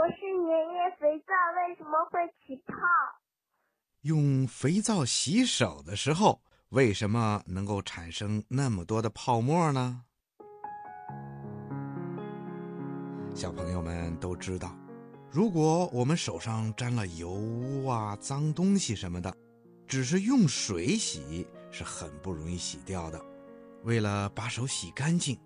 [0.00, 2.72] 我是爷爷，肥皂为什么会起泡？
[4.00, 10.04] 用肥皂洗手的时候，为什么能够产生那么多的泡沫呢？
[13.34, 14.74] 小朋友们都知道，
[15.30, 19.30] 如果我们手上沾了油污啊、脏东西什么的，
[19.86, 23.22] 只是用水洗是很不容易洗掉的。
[23.82, 25.38] 为了把手洗干净，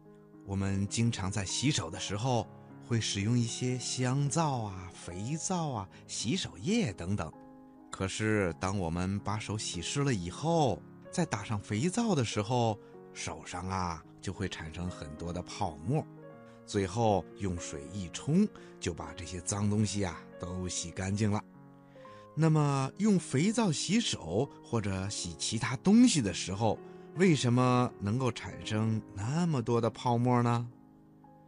[0.47, 2.47] 我们经常在洗手的时候
[2.87, 7.33] 会使用一些香皂啊、肥皂啊、洗手液等等。
[7.91, 12.79] 可是，当我们把手洗湿了以后，再打上肥皂的时候，
[13.13, 16.05] 手上啊就会产生很多的泡沫，
[16.67, 18.47] 最后用水一冲，
[18.81, 21.41] 就把这些脏东西啊都洗干净了。
[22.35, 26.77] 那么，用肥皂洗手或者洗其他东西的时候，
[27.15, 30.69] 为什么能够产生那么多的泡沫呢？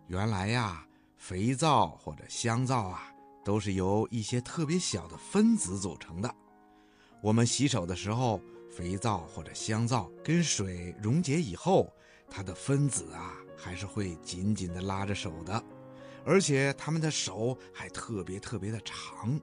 [0.06, 0.85] 原来呀，
[1.28, 3.12] 肥皂或者香皂啊。
[3.44, 6.32] 都是由一些特别小的分子组成的。
[7.20, 11.92] 我们洗手的时候，肥皂或者香皂跟水溶解以后，
[12.30, 15.60] 它的分子啊还是会紧紧地拉着手的，
[16.24, 19.40] 而且它们的手还特别特别的长，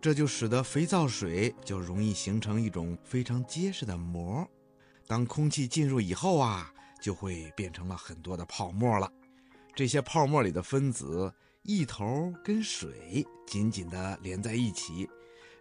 [0.00, 4.48] 这就使得肥皂水就容易形成一种非常结实的膜。
[5.06, 9.10] 当空气进入以后啊，就会变成了很多的泡沫了。
[9.74, 11.32] 这些泡沫里的分子。
[11.66, 15.08] 一头跟水紧紧地连在一起，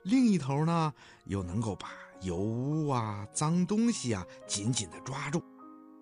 [0.04, 0.94] 另一头呢
[1.28, 5.42] 又能够把油污啊、脏东西啊紧紧地抓住。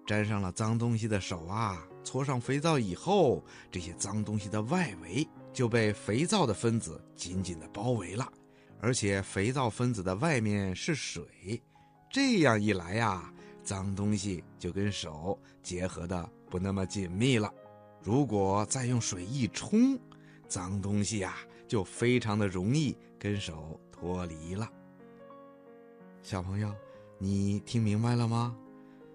[0.03, 8.27] 沾上了脏东西的手啊，搓上肥皂以后，这些脏东西的外围就被肥皂的分子紧紧地包围了。
[8.79, 11.61] 而且肥皂分子的外面是水，
[12.09, 13.31] 这样一来呀，
[13.63, 17.53] 脏东西就跟手结合的不那么紧密了。
[18.03, 19.97] 如果再用水一冲，
[20.47, 24.69] 脏东西呀就非常的容易跟手脱离了。
[26.23, 26.73] 小朋友，
[27.17, 28.55] 你听明白了吗？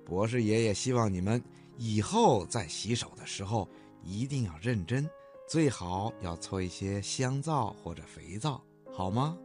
[0.04, 1.42] 博士爷爷希望你们
[1.76, 3.68] 以后在洗手的时候
[4.04, 5.08] 一定要认真，
[5.48, 8.62] 最好要搓一些香皂或者肥皂，
[8.92, 9.36] 好吗？